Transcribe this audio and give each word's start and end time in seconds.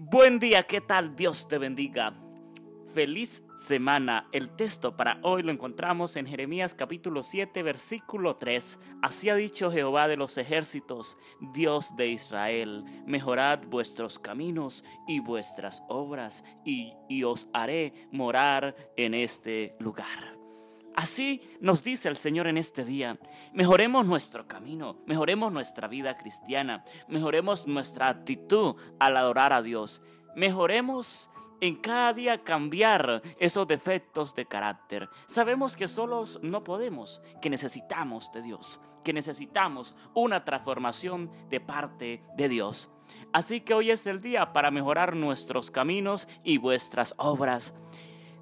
Buen 0.00 0.38
día, 0.38 0.62
¿qué 0.62 0.80
tal? 0.80 1.16
Dios 1.16 1.48
te 1.48 1.58
bendiga. 1.58 2.14
Feliz 2.94 3.42
semana. 3.56 4.28
El 4.30 4.54
texto 4.54 4.96
para 4.96 5.18
hoy 5.24 5.42
lo 5.42 5.50
encontramos 5.50 6.14
en 6.14 6.24
Jeremías 6.24 6.76
capítulo 6.76 7.24
7, 7.24 7.64
versículo 7.64 8.36
3. 8.36 8.78
Así 9.02 9.28
ha 9.28 9.34
dicho 9.34 9.72
Jehová 9.72 10.06
de 10.06 10.16
los 10.16 10.38
ejércitos, 10.38 11.18
Dios 11.52 11.96
de 11.96 12.06
Israel, 12.06 12.84
mejorad 13.08 13.66
vuestros 13.66 14.20
caminos 14.20 14.84
y 15.08 15.18
vuestras 15.18 15.82
obras, 15.88 16.44
y, 16.64 16.92
y 17.08 17.24
os 17.24 17.48
haré 17.52 17.92
morar 18.12 18.76
en 18.96 19.14
este 19.14 19.74
lugar. 19.80 20.38
Así 20.96 21.40
nos 21.60 21.84
dice 21.84 22.08
el 22.08 22.16
Señor 22.16 22.48
en 22.48 22.58
este 22.58 22.84
día. 22.84 23.18
Mejoremos 23.52 24.04
nuestro 24.04 24.48
camino, 24.48 24.98
mejoremos 25.06 25.52
nuestra 25.52 25.88
vida 25.88 26.16
cristiana, 26.16 26.84
mejoremos 27.06 27.66
nuestra 27.66 28.08
actitud 28.08 28.76
al 28.98 29.16
adorar 29.16 29.52
a 29.52 29.62
Dios. 29.62 30.02
Mejoremos 30.34 31.30
en 31.60 31.76
cada 31.76 32.12
día 32.12 32.42
cambiar 32.44 33.22
esos 33.38 33.66
defectos 33.66 34.34
de 34.34 34.46
carácter. 34.46 35.08
Sabemos 35.26 35.76
que 35.76 35.88
solos 35.88 36.38
no 36.42 36.62
podemos, 36.62 37.22
que 37.40 37.50
necesitamos 37.50 38.30
de 38.32 38.42
Dios, 38.42 38.80
que 39.04 39.12
necesitamos 39.12 39.94
una 40.14 40.44
transformación 40.44 41.30
de 41.48 41.60
parte 41.60 42.22
de 42.36 42.48
Dios. 42.48 42.90
Así 43.32 43.60
que 43.60 43.74
hoy 43.74 43.90
es 43.90 44.06
el 44.06 44.20
día 44.20 44.52
para 44.52 44.70
mejorar 44.70 45.16
nuestros 45.16 45.70
caminos 45.70 46.28
y 46.44 46.58
vuestras 46.58 47.14
obras. 47.16 47.74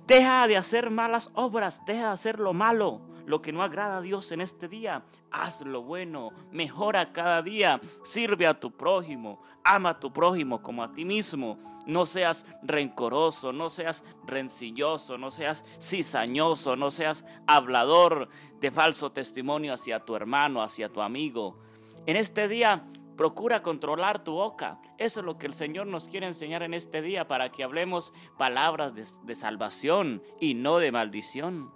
Deja 0.07 0.47
de 0.47 0.57
hacer 0.57 0.91
malas 0.91 1.31
obras, 1.35 1.85
deja 1.85 2.07
de 2.07 2.13
hacer 2.13 2.39
lo 2.39 2.53
malo, 2.53 3.01
lo 3.27 3.43
que 3.43 3.51
no 3.51 3.65
agrada 3.65 3.99
a 3.99 4.01
Dios 4.01 4.31
en 4.31 4.41
este 4.41 4.69
día. 4.69 5.03
Haz 5.33 5.63
lo 5.63 5.83
bueno, 5.83 6.31
mejora 6.53 7.13
cada 7.13 7.43
día, 7.43 7.81
sirve 8.05 8.47
a 8.47 8.59
tu 8.59 8.71
prójimo, 8.71 9.43
ama 9.65 9.91
a 9.91 9.99
tu 9.99 10.13
prójimo 10.13 10.63
como 10.63 10.85
a 10.85 10.93
ti 10.93 11.05
mismo. 11.05 11.59
No 11.87 12.07
seas 12.07 12.47
rencoroso, 12.63 13.53
no 13.53 13.69
seas 13.69 14.05
rencilloso, 14.25 15.19
no 15.19 15.33
seas 15.33 15.65
cizañoso, 15.81 16.77
no 16.77 16.93
seas 16.93 17.25
hablador 17.49 18.29
de 18.61 18.71
falso 18.71 19.11
testimonio 19.11 19.75
hacia 19.75 20.05
tu 20.05 20.15
hermano, 20.15 20.63
hacia 20.63 20.89
tu 20.89 21.01
amigo. 21.01 21.59
En 22.07 22.15
este 22.15 22.47
día 22.47 22.85
Procura 23.17 23.63
controlar 23.63 24.23
tu 24.23 24.33
boca. 24.33 24.79
Eso 24.99 25.21
es 25.21 25.27
lo 25.27 25.39
que 25.39 25.47
el 25.47 25.55
Señor 25.55 25.87
nos 25.87 26.09
quiere 26.09 26.27
enseñar 26.27 26.63
en 26.63 26.75
este 26.75 27.01
día 27.01 27.27
para 27.27 27.51
que 27.51 27.65
hablemos 27.65 28.13
palabras 28.37 28.95
de, 28.95 29.35
salvación 29.35 30.23
y 30.39 30.55
no 30.55 30.79
de 30.79 30.93
maldición. 30.93 31.73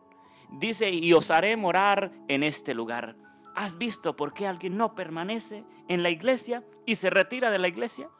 Dice, 0.50 0.90
y 0.90 1.12
os 1.14 1.30
haré 1.30 1.56
morar 1.56 2.12
en 2.28 2.42
este 2.42 2.74
lugar. 2.74 3.16
¿Has 3.54 3.78
visto 3.78 4.16
por 4.16 4.34
qué 4.34 4.46
alguien 4.46 4.76
no 4.76 4.94
permanece 4.94 5.64
en 5.88 6.02
la 6.02 6.10
iglesia 6.10 6.62
y 6.84 6.96
se 6.96 7.08
retira 7.08 7.50
de 7.50 7.58
la 7.58 7.68
iglesia? 7.68 8.10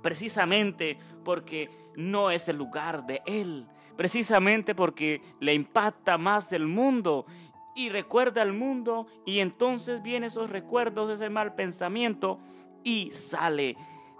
Precisamente 0.00 0.98
porque 1.24 1.68
no 1.96 2.30
es 2.30 2.48
el 2.48 2.58
lugar 2.58 3.06
de 3.06 3.22
Él. 3.26 3.66
Precisamente 3.96 4.74
porque 4.74 5.20
le 5.40 5.52
impacta 5.52 6.16
más 6.16 6.52
el 6.52 6.66
mundo 6.66 7.26
y 7.74 7.88
recuerda 7.88 8.42
al 8.42 8.52
mundo 8.52 9.06
y 9.24 9.40
entonces 9.40 10.02
vienen 10.02 10.24
esos 10.24 10.50
recuerdos, 10.50 11.10
ese 11.10 11.30
mal 11.30 11.54
pensamiento 11.54 12.38
y 12.84 13.10
sale 13.12 13.76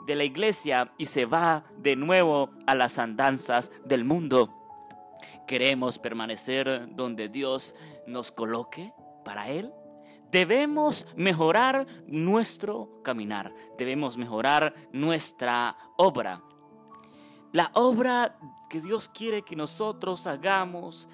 de 0.06 0.14
la 0.14 0.24
iglesia 0.24 0.92
y 0.98 1.06
se 1.06 1.26
va 1.26 1.64
de 1.76 1.96
nuevo 1.96 2.50
a 2.66 2.74
las 2.74 2.98
andanzas 2.98 3.70
del 3.84 4.04
mundo. 4.04 4.50
¿Queremos 5.46 5.98
permanecer 5.98 6.94
donde 6.94 7.28
Dios 7.28 7.74
nos 8.06 8.32
coloque 8.32 8.92
para 9.24 9.48
Él? 9.50 9.72
Debemos 10.30 11.06
mejorar 11.14 11.86
nuestro 12.06 13.02
caminar, 13.02 13.54
debemos 13.76 14.16
mejorar 14.16 14.74
nuestra 14.92 15.76
obra. 15.96 16.42
La 17.52 17.70
obra 17.74 18.38
que 18.70 18.80
Dios 18.80 19.10
quiere 19.10 19.42
que 19.42 19.54
nosotros 19.54 20.26
hagamos 20.26 21.06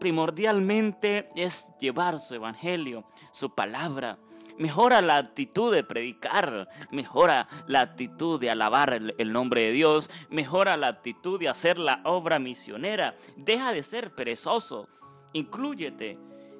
primordialmente 0.00 1.30
es 1.36 1.70
llevar 1.78 2.18
su 2.18 2.34
evangelio, 2.34 3.04
su 3.30 3.54
palabra. 3.54 4.18
Mejora 4.58 5.00
la 5.00 5.16
actitud 5.16 5.72
de 5.72 5.84
predicar, 5.84 6.68
mejora 6.90 7.46
la 7.66 7.80
actitud 7.82 8.40
de 8.40 8.50
alabar 8.50 8.92
el, 8.92 9.32
nombre 9.32 9.62
de 9.62 9.72
Dios, 9.72 10.10
mejora 10.28 10.76
la 10.76 10.88
actitud 10.88 11.38
de 11.38 11.48
hacer 11.48 11.78
la 11.78 12.00
obra 12.04 12.38
misionera. 12.38 13.14
Deja 13.36 13.72
de 13.72 13.82
ser 13.82 14.14
perezoso, 14.14 14.88
inclúyete 15.32 16.18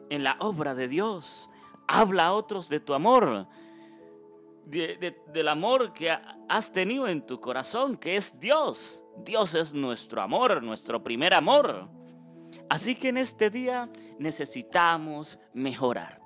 en 0.08 0.22
la 0.22 0.36
obra 0.38 0.74
de 0.74 0.88
Dios. 0.88 1.50
Habla 1.88 2.26
a 2.28 2.32
otros 2.32 2.68
de 2.68 2.80
tu 2.80 2.94
amor, 2.94 3.48
del 4.64 5.48
amor 5.48 5.92
que 5.92 6.16
has 6.48 6.72
tenido 6.72 7.08
en 7.08 7.26
tu 7.26 7.40
corazón, 7.40 7.96
que 7.96 8.16
es 8.16 8.38
Dios. 8.38 9.02
Dios 9.18 9.54
es 9.54 9.74
nuestro 9.74 10.22
amor, 10.22 10.62
nuestro 10.62 11.02
primer 11.02 11.34
amor. 11.34 11.99
Así 12.70 12.94
que 12.94 13.08
en 13.08 13.18
este 13.18 13.50
día 13.50 13.90
necesitamos 14.20 15.40
mejorar. 15.52 16.22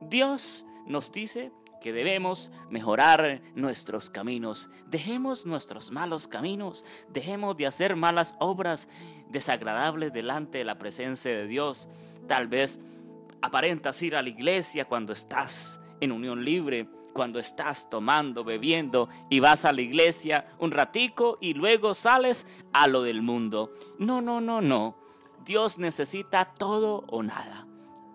Dios 0.00 0.66
nos 0.84 1.12
dice 1.12 1.52
que 1.80 1.92
debemos 1.92 2.50
mejorar 2.70 3.40
nuestros 3.54 4.10
caminos. 4.10 4.68
Dejemos 4.88 5.46
nuestros 5.46 5.92
malos 5.92 6.26
caminos, 6.26 6.84
dejemos 7.08 7.56
de 7.56 7.68
hacer 7.68 7.94
malas 7.94 8.34
obras 8.40 8.88
desagradables 9.28 10.12
delante 10.12 10.58
de 10.58 10.64
la 10.64 10.76
presencia 10.76 11.30
de 11.30 11.46
Dios. 11.46 11.88
Tal 12.26 12.48
vez 12.48 12.80
aparentas 13.40 14.02
ir 14.02 14.16
a 14.16 14.22
la 14.22 14.28
iglesia 14.28 14.86
cuando 14.86 15.12
estás 15.12 15.80
en 16.00 16.10
unión 16.10 16.44
libre, 16.44 16.88
cuando 17.12 17.38
estás 17.38 17.88
tomando, 17.88 18.42
bebiendo 18.42 19.08
y 19.30 19.38
vas 19.38 19.64
a 19.64 19.72
la 19.72 19.82
iglesia 19.82 20.48
un 20.58 20.72
ratico 20.72 21.38
y 21.40 21.54
luego 21.54 21.94
sales 21.94 22.44
a 22.72 22.88
lo 22.88 23.02
del 23.02 23.22
mundo. 23.22 23.72
No, 24.00 24.20
no, 24.20 24.40
no, 24.40 24.60
no. 24.60 25.05
Dios 25.46 25.78
necesita 25.78 26.52
todo 26.58 27.04
o 27.06 27.22
nada. 27.22 27.68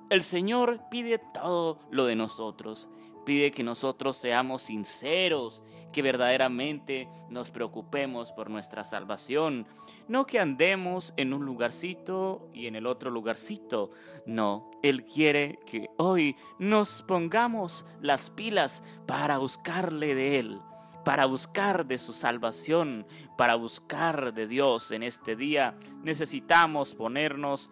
El 0.10 0.22
Señor 0.22 0.82
pide 0.92 1.18
todo 1.18 1.80
lo 1.90 2.06
de 2.06 2.18
nosotros. 2.18 2.90
Pide 3.26 3.52
que 3.52 3.64
nosotros 3.64 4.18
seamos 4.18 4.64
sinceros, 4.64 5.64
que 5.94 6.02
verdaderamente 6.02 7.08
nos 7.30 7.50
preocupemos 7.50 8.34
por 8.34 8.50
nuestra 8.50 8.84
salvación. 8.84 9.66
No 10.10 10.26
que 10.26 10.42
andemos 10.42 11.14
en 11.16 11.34
un 11.34 11.46
lugarcito 11.46 12.50
y 12.54 12.68
en 12.68 12.76
el 12.76 12.86
otro 12.86 13.10
lugarcito. 13.10 13.92
No, 14.26 14.70
Él 14.84 15.06
quiere 15.06 15.58
que 15.66 15.90
hoy 15.98 16.36
nos 16.60 17.02
pongamos 17.04 17.86
las 18.02 18.30
pilas 18.30 18.84
para 19.08 19.38
buscarle 19.38 20.16
de 20.16 20.40
Él 20.40 20.62
para 21.04 21.26
buscar 21.26 21.86
de 21.86 21.98
su 21.98 22.14
salvación, 22.14 23.06
para 23.38 23.56
buscar 23.56 24.34
de 24.34 24.48
Dios 24.48 24.92
en 24.92 25.04
este 25.04 25.36
día, 25.36 25.76
necesitamos 26.04 26.96
ponernos 26.96 27.72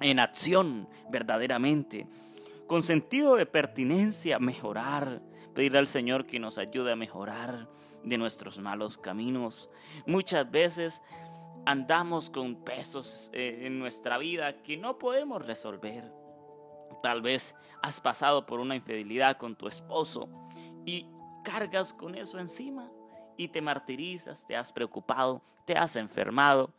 en 0.00 0.18
acción 0.18 0.88
verdaderamente, 1.10 2.06
con 2.66 2.82
sentido 2.82 3.36
de 3.36 3.46
pertinencia, 3.46 4.38
mejorar, 4.38 5.22
pedir 5.54 5.76
al 5.76 5.86
Señor 5.86 6.26
que 6.26 6.38
nos 6.38 6.58
ayude 6.58 6.92
a 6.92 6.96
mejorar 6.96 7.68
de 8.02 8.18
nuestros 8.18 8.58
malos 8.58 8.98
caminos. 8.98 9.70
Muchas 10.06 10.50
veces 10.50 11.02
andamos 11.64 12.30
con 12.30 12.56
pesos 12.64 13.30
eh, 13.32 13.62
en 13.62 13.78
nuestra 13.78 14.18
vida 14.18 14.62
que 14.62 14.76
no 14.76 14.98
podemos 14.98 15.44
resolver. 15.44 16.12
Tal 17.02 17.22
vez 17.22 17.54
has 17.82 18.00
pasado 18.00 18.46
por 18.46 18.60
una 18.60 18.76
infidelidad 18.76 19.36
con 19.36 19.56
tu 19.56 19.66
esposo 19.68 20.28
y 20.84 21.06
cargas 21.46 21.94
con 21.94 22.16
eso 22.16 22.40
encima 22.40 22.90
y 23.36 23.48
te 23.48 23.62
martirizas, 23.62 24.44
te 24.44 24.56
has 24.56 24.72
preocupado, 24.72 25.42
te 25.64 25.74
has 25.74 25.94
enfermado, 25.94 26.70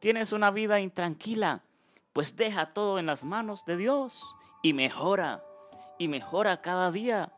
tienes 0.00 0.32
una 0.32 0.50
vida 0.50 0.80
intranquila, 0.80 1.62
pues 2.12 2.34
deja 2.34 2.72
todo 2.72 2.98
en 2.98 3.06
las 3.06 3.22
manos 3.22 3.64
de 3.64 3.76
Dios 3.76 4.34
y 4.60 4.72
mejora, 4.72 5.44
y 6.00 6.08
mejora 6.08 6.60
cada 6.60 6.90
día. 6.90 7.32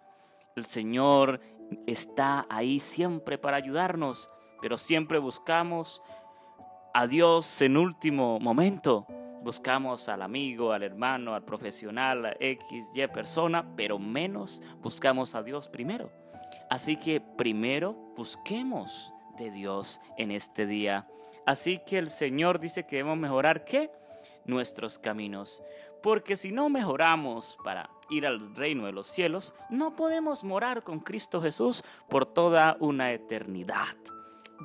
El 0.57 0.65
Señor 0.65 1.43
está 1.87 2.47
ahí 2.49 2.81
siempre 2.81 3.37
para 3.37 3.59
ayudarnos, 3.59 4.31
pero 4.63 4.79
siempre 4.79 5.19
buscamos 5.19 6.03
a 6.95 7.07
Dios 7.07 7.61
en 7.61 7.77
último 7.77 8.41
momento. 8.41 9.07
Buscamos 9.43 10.09
al 10.09 10.23
amigo, 10.23 10.73
al 10.73 10.83
hermano, 10.83 11.35
al 11.35 11.45
profesional, 11.45 12.25
a 12.25 12.37
X, 12.41 12.87
Y 12.95 13.07
persona, 13.09 13.67
pero 13.77 13.99
menos 13.99 14.63
buscamos 14.81 15.35
a 15.35 15.43
Dios 15.43 15.69
primero. 15.69 16.11
Así 16.69 16.97
que 16.97 17.21
primero 17.21 17.95
busquemos 18.17 19.13
de 19.37 19.51
Dios 19.51 20.01
en 20.17 20.31
este 20.31 20.67
día. 20.67 21.09
Así 21.47 21.81
que 21.85 21.99
el 21.99 22.11
Señor 22.11 22.61
dice 22.61 22.87
que 22.87 22.97
debemos 22.97 23.19
mejorar 23.19 23.65
qué? 23.65 23.91
Nuestros 24.45 24.99
caminos. 24.99 25.63
Porque 26.03 26.37
si 26.37 26.53
no 26.53 26.69
mejoramos 26.69 27.59
para 27.65 27.91
ir 28.09 28.27
al 28.27 28.55
reino 28.55 28.87
de 28.87 28.93
los 28.93 29.07
cielos, 29.07 29.55
no 29.69 29.97
podemos 29.97 30.45
morar 30.45 30.83
con 30.83 31.01
Cristo 31.01 31.43
Jesús 31.43 31.83
por 32.09 32.27
toda 32.27 32.77
una 32.81 33.13
eternidad. 33.13 33.97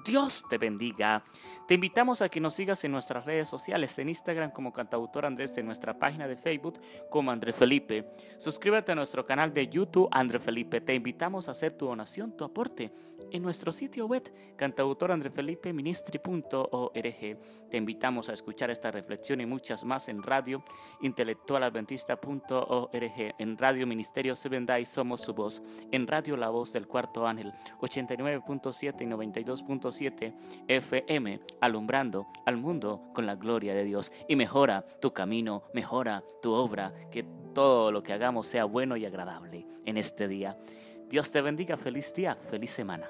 Dios 0.03 0.43
te 0.49 0.57
bendiga. 0.57 1.23
Te 1.67 1.75
invitamos 1.75 2.21
a 2.21 2.29
que 2.29 2.41
nos 2.41 2.55
sigas 2.55 2.83
en 2.83 2.91
nuestras 2.91 3.25
redes 3.25 3.47
sociales, 3.47 3.97
en 3.97 4.09
Instagram 4.09 4.51
como 4.51 4.73
cantautor 4.73 5.25
Andrés, 5.25 5.57
en 5.57 5.65
nuestra 5.65 5.97
página 5.97 6.27
de 6.27 6.35
Facebook 6.35 6.81
como 7.09 7.31
André 7.31 7.53
Felipe. 7.53 8.11
Suscríbete 8.37 8.91
a 8.91 8.95
nuestro 8.95 9.25
canal 9.25 9.53
de 9.53 9.67
YouTube 9.67 10.09
André 10.11 10.39
Felipe. 10.39 10.81
Te 10.81 10.93
invitamos 10.93 11.47
a 11.47 11.51
hacer 11.51 11.77
tu 11.77 11.85
donación, 11.85 12.35
tu 12.35 12.43
aporte 12.43 12.91
en 13.31 13.41
nuestro 13.41 13.71
sitio 13.71 14.05
web 14.07 14.29
cantautorandrefelipeministri.org. 14.55 17.39
Te 17.69 17.77
invitamos 17.77 18.29
a 18.29 18.33
escuchar 18.33 18.69
esta 18.69 18.91
reflexión 18.91 19.41
y 19.41 19.45
muchas 19.45 19.83
más 19.83 20.07
en 20.09 20.23
radio 20.23 20.63
intelectualadventista.org, 21.01 23.35
en 23.37 23.57
Radio 23.57 23.87
Ministerio 23.87 24.35
Seven 24.35 24.65
Day 24.65 24.85
Somos 24.85 25.21
su 25.21 25.33
voz, 25.33 25.63
en 25.91 26.07
Radio 26.07 26.37
La 26.37 26.49
Voz 26.49 26.71
del 26.73 26.87
Cuarto 26.87 27.27
Ángel 27.27 27.53
89.7 27.81 29.01
y 29.01 29.05
92.7 29.85 30.33
FM, 30.67 31.39
alumbrando 31.61 32.27
al 32.45 32.57
mundo 32.57 33.01
con 33.13 33.25
la 33.25 33.35
gloria 33.35 33.73
de 33.73 33.83
Dios. 33.83 34.11
Y 34.27 34.35
mejora 34.35 34.85
tu 35.01 35.13
camino, 35.13 35.63
mejora 35.73 36.23
tu 36.41 36.53
obra, 36.53 36.93
que 37.11 37.25
todo 37.53 37.91
lo 37.91 38.03
que 38.03 38.13
hagamos 38.13 38.47
sea 38.47 38.65
bueno 38.65 38.97
y 38.97 39.05
agradable 39.05 39.65
en 39.85 39.97
este 39.97 40.27
día. 40.27 40.57
Dios 41.09 41.31
te 41.31 41.41
bendiga, 41.41 41.77
feliz 41.77 42.13
día, 42.13 42.35
feliz 42.35 42.71
semana. 42.71 43.09